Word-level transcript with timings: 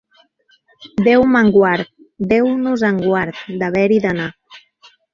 Déu 1.07 1.25
me'n 1.35 1.51
guard, 1.59 1.85
Déu 2.33 2.51
nos 2.65 2.89
en 2.91 3.01
guard, 3.07 3.45
d'haver-hi 3.61 4.05
d'anar. 4.09 4.31